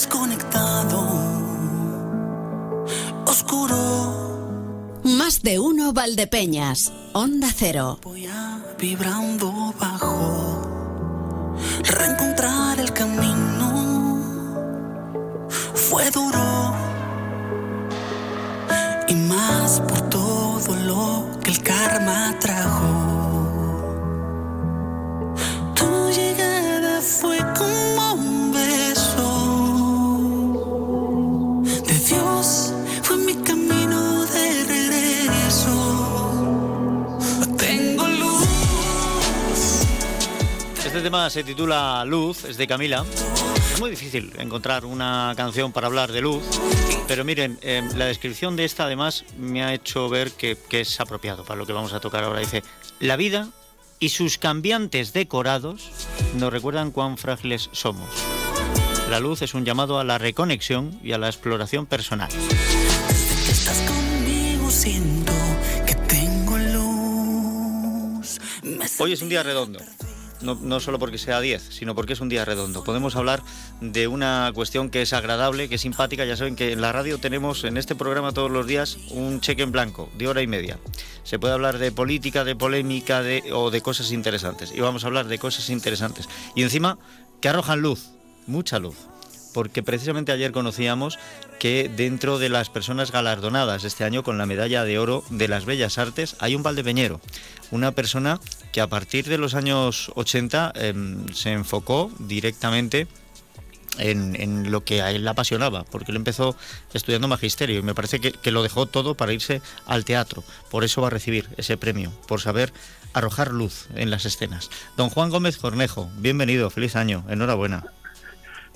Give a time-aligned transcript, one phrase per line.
[0.00, 0.98] desconectado,
[3.26, 4.98] oscuro.
[5.04, 7.98] Más de uno Valdepeñas, Onda Cero.
[8.02, 11.52] Voy a vibrando bajo,
[11.84, 14.16] reencontrar el camino.
[15.74, 16.74] Fue duro
[19.06, 22.79] y más por todo lo que el karma trajo.
[41.20, 43.04] Tema se titula Luz, es de Camila.
[43.74, 46.42] Es muy difícil encontrar una canción para hablar de luz,
[47.08, 50.98] pero miren, eh, la descripción de esta además me ha hecho ver que, que es
[50.98, 52.40] apropiado para lo que vamos a tocar ahora.
[52.40, 52.62] Dice,
[53.00, 53.50] la vida
[53.98, 55.90] y sus cambiantes decorados
[56.36, 58.08] nos recuerdan cuán frágiles somos.
[59.10, 62.30] La luz es un llamado a la reconexión y a la exploración personal.
[62.30, 65.32] Desde que estás conmigo siento
[65.86, 68.38] que tengo luz.
[68.62, 69.80] Me Hoy es un día redondo.
[70.42, 72.82] No, no solo porque sea 10, sino porque es un día redondo.
[72.82, 73.42] Podemos hablar
[73.80, 76.24] de una cuestión que es agradable, que es simpática.
[76.24, 79.62] Ya saben que en la radio tenemos en este programa todos los días un cheque
[79.62, 80.78] en blanco de hora y media.
[81.24, 84.72] Se puede hablar de política, de polémica de, o de cosas interesantes.
[84.74, 86.28] Y vamos a hablar de cosas interesantes.
[86.54, 86.98] Y encima
[87.40, 88.10] que arrojan luz,
[88.46, 88.96] mucha luz.
[89.52, 91.18] Porque precisamente ayer conocíamos
[91.58, 95.64] que dentro de las personas galardonadas este año con la medalla de oro de las
[95.64, 97.20] Bellas Artes hay un valdepeñero,
[97.70, 98.40] una persona
[98.72, 103.08] que a partir de los años 80 em, se enfocó directamente
[103.98, 106.56] en, en lo que a él le apasionaba, porque él empezó
[106.94, 110.42] estudiando magisterio y me parece que, que lo dejó todo para irse al teatro.
[110.70, 112.72] Por eso va a recibir ese premio, por saber
[113.12, 114.70] arrojar luz en las escenas.
[114.96, 117.84] Don Juan Gómez Cornejo, bienvenido, feliz año, enhorabuena.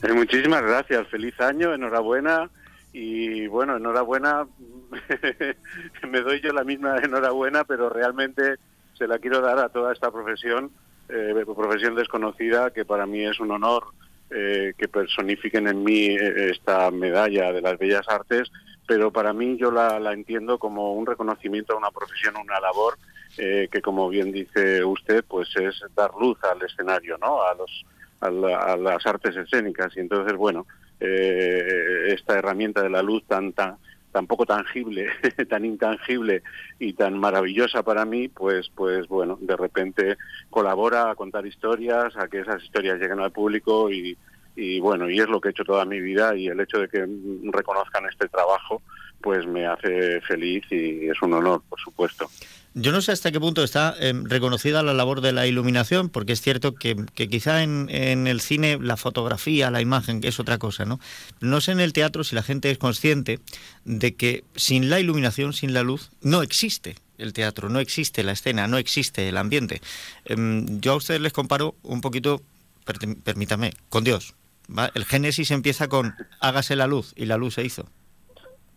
[0.03, 2.51] Eh, muchísimas gracias, feliz año, enhorabuena
[2.93, 4.47] y bueno, enhorabuena,
[6.09, 8.57] me doy yo la misma enhorabuena, pero realmente
[8.97, 10.71] se la quiero dar a toda esta profesión,
[11.09, 13.85] eh, profesión desconocida, que para mí es un honor
[14.31, 18.51] eh, que personifiquen en mí eh, esta medalla de las bellas artes,
[18.87, 22.99] pero para mí yo la, la entiendo como un reconocimiento a una profesión, una labor
[23.37, 27.43] eh, que como bien dice usted, pues es dar luz al escenario, ¿no?
[27.43, 27.85] A los
[28.25, 29.97] a, la- a las artes escénicas.
[29.97, 30.67] Y entonces bueno
[31.01, 33.77] eh, esta herramienta de la luz tan tan
[34.13, 35.09] tan poco tangible
[35.51, 36.43] tan intangible
[36.79, 40.17] y tan maravillosa para mí pues pues bueno de repente
[40.51, 44.17] colabora a contar historias a que esas historias lleguen al público y
[44.57, 46.89] y bueno y es lo que he hecho toda mi vida y el hecho de
[46.89, 47.05] que
[47.51, 48.83] reconozcan este trabajo
[49.25, 52.31] pues me hace feliz y es un honor por supuesto
[52.75, 56.33] Yo no sé hasta qué punto está eh, reconocida la labor de la iluminación, porque
[56.35, 57.89] es cierto que, quizá en,
[58.27, 60.99] el cine la fotografía, la imagen, que es otra cosa, ¿no?
[61.41, 63.39] No sé en el teatro si la gente es consciente
[63.85, 68.33] de que sin la iluminación, sin la luz, no existe el teatro, no existe la
[68.33, 69.81] escena, no existe el ambiente.
[70.27, 72.43] Em, yo a ustedes les comparo un poquito,
[72.85, 74.35] per- permítame, con Dios.
[74.95, 77.87] El Génesis empieza con hágase la luz y la luz se hizo.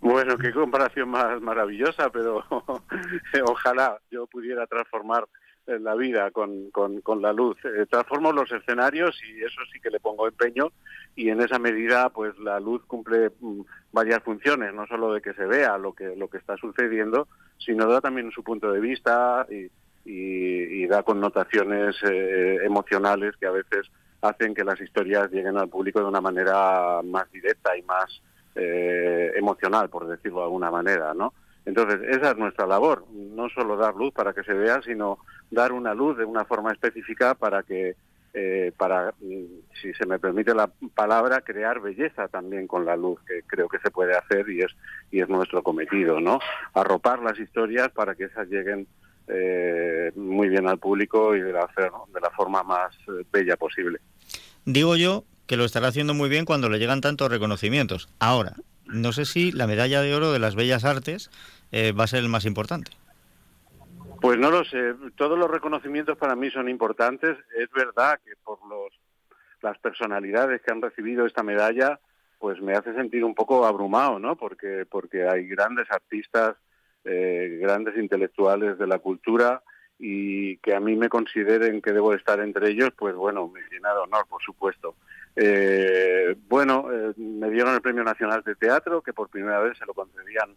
[0.09, 2.41] Bueno, qué comparación más maravillosa, pero
[3.45, 5.27] ojalá yo pudiera transformar
[5.65, 7.57] eh, la vida con, con, la luz.
[7.65, 10.71] Eh, transformo los escenarios y eso sí que le pongo empeño
[11.13, 15.33] y en esa medida pues la luz cumple mm, varias funciones, no solo de que
[15.33, 19.45] se vea lo que, lo que está sucediendo, sino da también su punto de vista
[19.49, 19.65] y,
[20.09, 23.91] y, y da connotaciones eh, emocionales que a veces
[24.21, 28.21] hacen que las historias lleguen al público de una manera más directa y más
[28.57, 31.33] eh, emocional, por decirlo de alguna manera, ¿no?
[31.65, 35.19] Entonces, esa es nuestra labor, no solo dar luz para que se vea, sino
[35.51, 37.95] dar una luz de una forma específica para que,
[38.33, 39.45] eh, para, mm,
[39.81, 43.79] si se me permite la palabra, crear belleza también con la luz, que creo que
[43.79, 44.71] se puede hacer y es,
[45.11, 46.39] y es nuestro cometido, ¿no?
[46.73, 48.87] Arropar las historias para que esas lleguen
[49.27, 53.99] eh, muy bien al público y de la, de la forma más eh, bella posible.
[54.63, 58.09] Digo yo que lo estará haciendo muy bien cuando le llegan tantos reconocimientos.
[58.19, 58.53] Ahora,
[58.85, 61.29] no sé si la medalla de oro de las bellas artes
[61.71, 62.91] eh, va a ser el más importante.
[64.21, 64.95] Pues no lo sé.
[65.15, 67.37] Todos los reconocimientos para mí son importantes.
[67.57, 68.91] Es verdad que por los,
[69.61, 71.99] las personalidades que han recibido esta medalla,
[72.39, 74.35] pues me hace sentir un poco abrumado, ¿no?
[74.35, 76.55] Porque, porque hay grandes artistas,
[77.03, 79.61] eh, grandes intelectuales de la cultura
[79.99, 83.93] y que a mí me consideren que debo estar entre ellos, pues bueno, me llena
[83.93, 84.95] de honor, por supuesto.
[85.39, 89.85] Eh, bueno, eh, me dieron el Premio Nacional de Teatro, que por primera vez se
[89.85, 90.49] lo concedían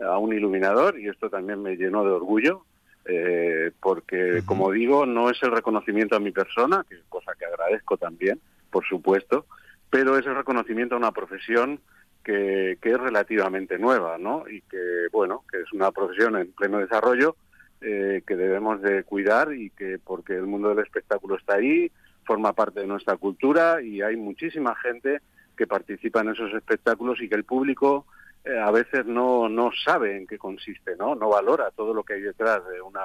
[0.00, 2.64] a un iluminador, y esto también me llenó de orgullo,
[3.04, 7.96] eh, porque, como digo, no es el reconocimiento a mi persona, que cosa que agradezco
[7.96, 8.40] también,
[8.70, 9.46] por supuesto,
[9.90, 11.80] pero es el reconocimiento a una profesión
[12.22, 14.44] que, que, es relativamente nueva, ¿no?
[14.48, 17.34] Y que, bueno, que es una profesión en pleno desarrollo
[17.80, 21.90] eh, que debemos de cuidar y que porque el mundo del espectáculo está ahí,
[22.28, 25.22] forma parte de nuestra cultura y hay muchísima gente
[25.56, 28.04] que participa en esos espectáculos y que el público
[28.44, 31.14] eh, a veces no, no sabe en qué consiste, ¿no?
[31.14, 33.00] No valora todo lo que hay detrás de una,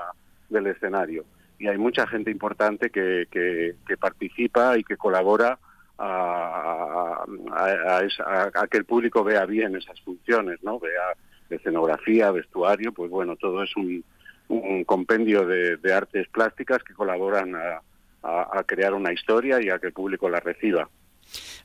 [0.50, 1.24] del escenario.
[1.58, 5.58] Y hay mucha gente importante que, que, participa y que colabora
[5.98, 7.24] a,
[7.54, 10.80] a, que el público vea bien esas funciones, ¿no?
[10.80, 11.14] Vea
[11.50, 14.04] escenografía, vestuario, pues bueno, todo es un,
[14.50, 17.82] un compendio de, de, artes plásticas que colaboran a,
[18.24, 20.90] a, crear una historia y a que el público la reciba.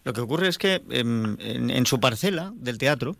[0.04, 3.16] Lo que ocurre es que em, en, en, su parcela del teatro,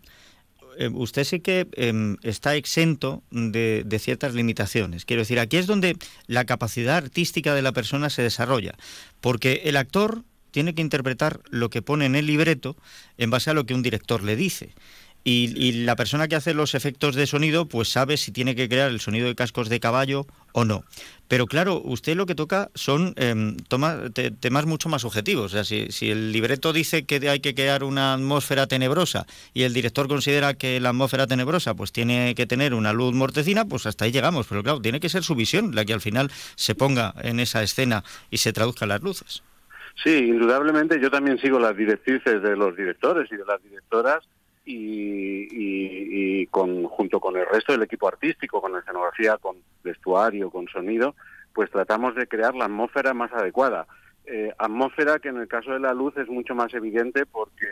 [0.77, 5.05] eh, usted sí que eh, está exento de, de, ciertas limitaciones.
[5.05, 5.97] Quiero decir, aquí es donde
[6.27, 8.75] la capacidad artística de la persona se desarrolla,
[9.19, 12.75] porque el actor tiene que interpretar lo que pone en el libreto
[13.17, 14.73] en base a lo que un director le dice.
[15.23, 18.69] Y, y, la persona que hace los efectos de sonido pues sabe si tiene que
[18.69, 20.83] crear el sonido de cascos de caballo o no.
[21.27, 25.45] Pero claro, usted lo que toca son eh, toma, te, temas mucho más objetivos.
[25.45, 29.63] O sea, si, si, el libreto dice que hay que crear una atmósfera tenebrosa y
[29.63, 33.85] el director considera que la atmósfera tenebrosa pues tiene que tener una luz mortecina, pues
[33.85, 34.47] hasta ahí llegamos.
[34.47, 37.61] Pero claro, tiene que ser su visión la que al final se ponga en esa
[37.61, 39.43] escena y se traduzcan las luces.
[40.03, 44.19] Sí, indudablemente yo también sigo las directrices de los directores y de las directoras
[44.71, 50.67] y, y, con, junto con el resto del equipo artístico, con escenografía, con vestuario, con
[50.67, 51.15] sonido,
[51.53, 53.87] pues tratamos de crear la atmósfera más adecuada.
[54.25, 57.67] Eh, atmósfera que en el caso de la luz es mucho más evidente porque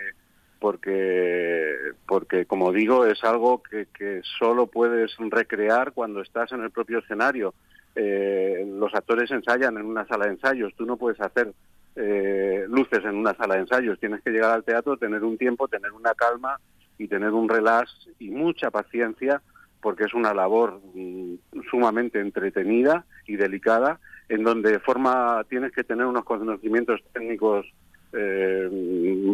[0.59, 1.75] porque
[2.07, 6.99] porque como digo es algo que, que solo puedes recrear cuando estás en el propio
[6.99, 7.53] escenario.
[7.95, 11.53] Eh, los actores ensayan en una sala de ensayos, tú no puedes hacer
[11.95, 15.67] eh, luces en una sala de ensayos, tienes que llegar al teatro, tener un tiempo,
[15.67, 16.59] tener una calma
[16.97, 19.41] y tener un relax y mucha paciencia
[19.81, 21.35] porque es una labor mm,
[21.69, 23.99] sumamente entretenida y delicada
[24.29, 27.65] en donde forma tienes que tener unos conocimientos técnicos
[28.13, 28.67] eh,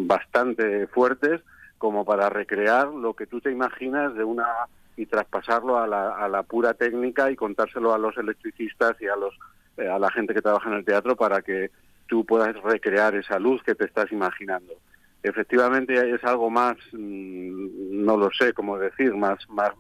[0.06, 1.42] bastante fuertes
[1.78, 4.46] como para recrear lo que tú te imaginas de una
[4.96, 9.16] y traspasarlo a la, a la pura técnica y contárselo a los electricistas y a
[9.16, 9.34] los
[9.78, 11.72] eh, a la gente que trabaja en el teatro para que
[12.08, 14.74] tú puedas recrear esa luz que te estás imaginando
[15.24, 19.72] efectivamente es algo más, mm, no lo sé cómo decir, más, más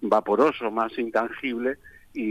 [0.00, 1.78] vaporoso, más intangible
[2.12, 2.22] y,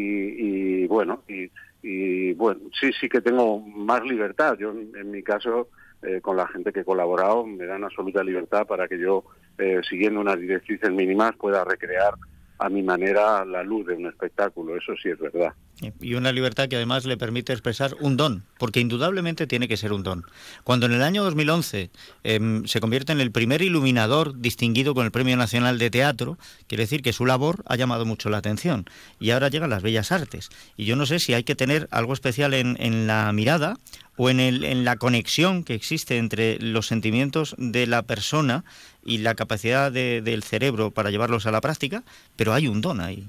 [0.83, 1.51] y bueno, y,
[1.83, 4.57] y, bueno, sí, sí que tengo más libertad.
[4.57, 5.69] Yo, en mi caso,
[6.01, 9.23] eh, con la gente que he colaborado, me dan absoluta libertad para que yo,
[9.57, 12.15] eh, siguiendo unas directrices mínimas, pueda recrear
[12.57, 15.53] a mi manera la luz de un espectáculo, eso sí es verdad.
[16.01, 19.92] Y una libertad que además le permite expresar un don, porque indudablemente tiene que ser
[19.92, 20.25] un don.
[20.63, 21.92] Cuando en el año 2011
[22.24, 26.38] eh, se convierte en el primer iluminador distinguido con el Premio Nacional de Teatro,
[26.68, 28.86] quiere decir que su labor ha llamado mucho la atención.
[29.19, 30.50] Y ahora llegan las bellas artes.
[30.77, 33.77] Y yo no sé si hay que tener algo especial en, en la mirada
[34.18, 38.63] o en, el, en la conexión que existe entre los sentimientos de la persona
[39.04, 42.04] y la capacidad de, del cerebro para llevarlos a la práctica,
[42.36, 43.27] pero hay un don ahí.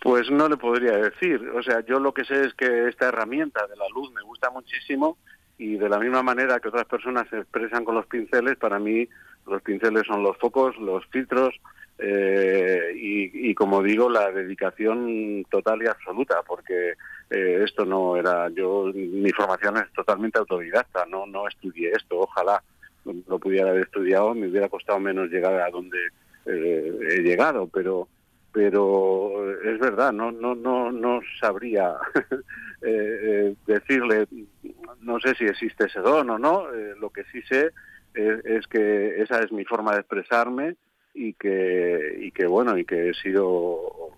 [0.00, 1.48] Pues no le podría decir.
[1.54, 4.50] O sea, yo lo que sé es que esta herramienta de la luz me gusta
[4.50, 5.18] muchísimo
[5.58, 9.08] y de la misma manera que otras personas se expresan con los pinceles, para mí
[9.46, 11.54] los pinceles son los focos, los filtros
[11.98, 16.92] eh, y, como digo, la dedicación total y absoluta, porque
[17.28, 22.62] eh, esto no era, yo, mi formación es totalmente autodidacta, no, no estudié esto, ojalá
[23.04, 25.98] lo pudiera haber estudiado, me hubiera costado menos llegar a donde
[26.46, 28.06] eh, he llegado, pero
[28.52, 31.94] pero es verdad, no no no no sabría
[32.82, 34.26] eh, eh, decirle,
[35.00, 37.70] no sé si existe ese don o no, eh, lo que sí sé
[38.14, 40.76] es, es, que esa es mi forma de expresarme
[41.14, 44.10] y que y que bueno y que he sido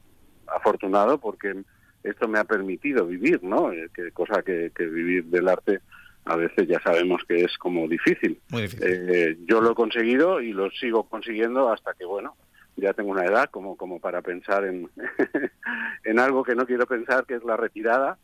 [0.47, 1.63] afortunado porque
[2.03, 3.71] esto me ha permitido vivir, ¿no?
[3.93, 5.81] Que cosa que, que vivir del arte
[6.25, 8.41] a veces ya sabemos que es como difícil.
[8.51, 8.81] difícil.
[8.83, 12.37] Eh, yo lo he conseguido y lo sigo consiguiendo hasta que, bueno,
[12.81, 14.89] ya tengo una edad como, como para pensar en,
[16.05, 18.19] en algo que no quiero pensar, que es la retirada,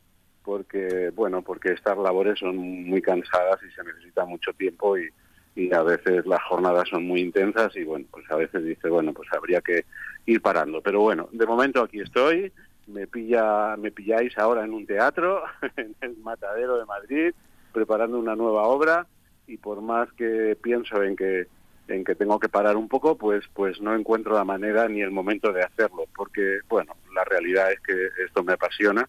[0.44, 5.08] porque, bueno, porque estas labores son muy cansadas y se necesita mucho tiempo y,
[5.56, 9.12] y a veces las jornadas son muy intensas y, bueno, pues a veces dice, bueno,
[9.12, 9.84] pues habría que
[10.26, 10.80] ir parando.
[10.82, 12.52] Pero bueno, de momento aquí estoy,
[12.86, 15.42] me pilla me pilláis ahora en un teatro,
[15.76, 17.34] en el Matadero de Madrid,
[17.72, 19.06] preparando una nueva obra
[19.46, 21.46] y por más que pienso en que
[21.88, 25.10] en que tengo que parar un poco, pues pues no encuentro la manera ni el
[25.10, 29.08] momento de hacerlo, porque bueno, la realidad es que esto me apasiona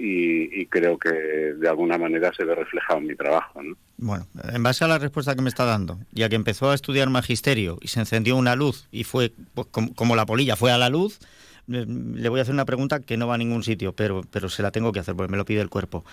[0.00, 3.60] y, creo que de alguna manera se ve reflejado en mi trabajo.
[3.62, 3.76] ¿no?
[3.96, 7.10] Bueno, en base a la respuesta que me está dando, ya que empezó a estudiar
[7.10, 10.88] magisterio y se encendió una luz y fue pues, como, la polilla fue a la
[10.88, 11.18] luz,
[11.66, 14.62] le voy a hacer una pregunta que no va a ningún sitio, pero, pero se
[14.62, 16.04] la tengo que hacer porque me lo pide el cuerpo.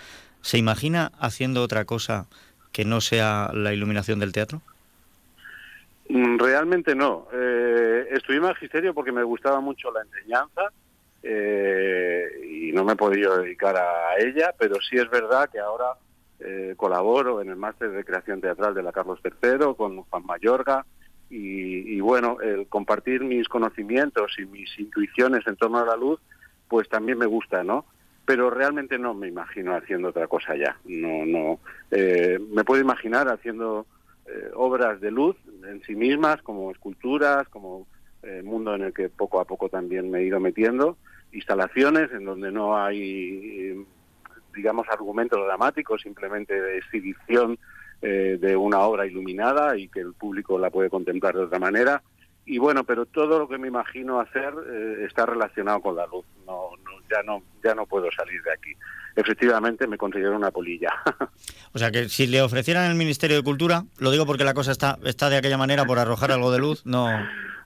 [0.41, 2.27] ¿Se imagina haciendo otra cosa
[2.71, 4.61] que no sea la iluminación del teatro?
[6.07, 7.27] Mm, realmente no.
[7.33, 10.71] Eh, estudié magisterio porque me gustaba mucho la enseñanza
[11.23, 15.93] eh, y no me he podido dedicar a ella, pero sí es verdad que ahora
[16.39, 20.85] eh, colaboro en el máster de creación teatral de la Carlos III con Juan Mayorga
[21.27, 26.21] y, bueno, el compartir mis conocimientos y mis intuiciones en torno a la luz,
[26.69, 27.83] pues también me gusta, ¿no?
[28.25, 30.77] Pero realmente no me imagino haciendo otra cosa ya.
[30.85, 31.59] No, no.
[31.91, 33.85] Eh, me puedo imaginar haciendo
[34.53, 35.35] obras de luz
[35.67, 37.87] en sí mismas, como esculturas, como
[38.23, 40.97] el mundo en el que poco a poco también me he ido metiendo
[41.35, 43.85] instalaciones en donde no hay,
[44.55, 47.59] digamos, argumentos dramáticos, simplemente de exhibición
[48.01, 52.01] eh, de una obra iluminada y que el público la puede contemplar de otra manera.
[52.45, 56.25] Y bueno, pero todo lo que me imagino hacer eh, está relacionado con la luz.
[56.45, 56.69] No,
[57.09, 58.73] ya no, ya no puedo salir de aquí.
[59.15, 60.91] Efectivamente, me considero una polilla.
[61.73, 64.71] o sea que si le ofrecieran el Ministerio de Cultura, lo digo porque la cosa
[64.71, 67.07] está, está de aquella manera por arrojar algo de luz, no.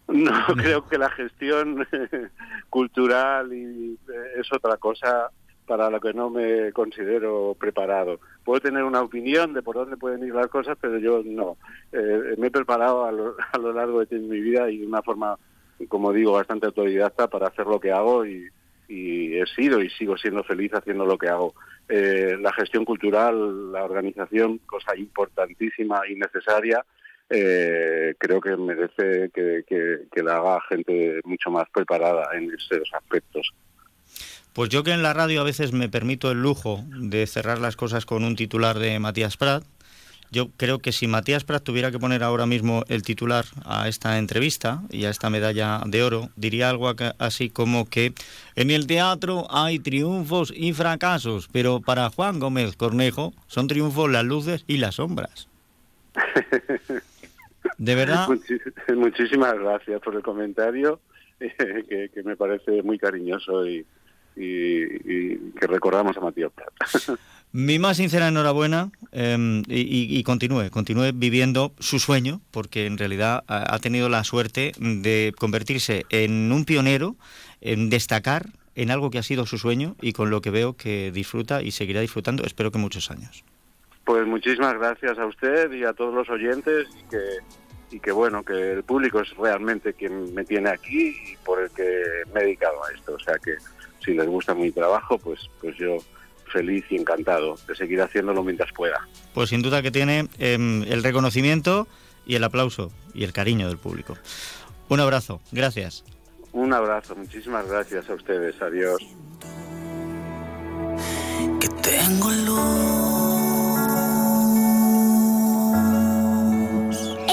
[0.07, 1.87] No, creo que la gestión
[2.69, 5.29] cultural y eh, es otra cosa
[5.65, 8.19] para la que no me considero preparado.
[8.43, 11.57] Puedo tener una opinión de por dónde pueden ir las cosas, pero yo no.
[11.91, 15.03] Eh, me he preparado a lo, a lo, largo de mi vida y de una
[15.03, 15.37] forma,
[15.87, 18.49] como digo, bastante autodidacta para hacer lo que hago y,
[18.89, 21.53] y he sido y sigo siendo feliz haciendo lo que hago.
[21.87, 26.83] Eh, la gestión cultural, la organización, cosa importantísima y necesaria,
[27.29, 33.53] eh, creo que merece que, que, la haga gente mucho más preparada en esos aspectos.
[34.53, 37.75] Pues yo que en la radio a veces me permito el lujo de cerrar las
[37.75, 39.63] cosas con un titular de Matías Prat,
[40.31, 44.17] yo creo que si Matías Prat tuviera que poner ahora mismo el titular a esta
[44.17, 48.13] entrevista y a esta medalla de oro, diría algo así como que
[48.55, 54.25] en el teatro hay triunfos y fracasos, pero para Juan Gómez Cornejo son triunfos las
[54.25, 55.47] luces y las sombras.
[57.77, 58.27] De verdad.
[58.95, 60.99] muchísimas gracias por el comentario,
[61.39, 63.85] que, me parece muy cariñoso y,
[64.35, 66.73] que recordamos a Matías Prat.
[67.51, 73.79] Mi más sincera enhorabuena em, y, continúe, continúe viviendo su sueño, porque en realidad ha,
[73.79, 77.15] tenido la suerte de convertirse en un pionero,
[77.61, 81.11] en destacar en algo que ha sido su sueño y con lo que veo que
[81.11, 83.43] disfruta y seguirá disfrutando, espero que muchos años.
[84.05, 87.19] Pues muchísimas gracias a usted y a todos los oyentes y que
[87.91, 91.71] y que bueno, que el público es realmente quien me tiene aquí y por el
[91.71, 92.03] que
[92.33, 93.13] me he dedicado a esto.
[93.15, 93.55] O sea que
[94.03, 95.97] si les gusta mi trabajo, pues, pues yo
[96.49, 99.07] feliz y encantado de seguir haciéndolo mientras pueda.
[99.33, 101.87] Pues sin duda que tiene em, el reconocimiento
[102.25, 104.17] y el aplauso y el cariño del público.
[104.89, 106.03] Un abrazo, gracias.
[106.51, 109.01] Un abrazo, muchísimas gracias a ustedes, adiós.
[111.59, 112.29] Que tengo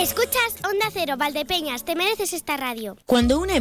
[0.07, 2.97] Escuchas Onda Cero, Valdepeñas, te mereces esta radio.
[3.07, 3.55] Cuando una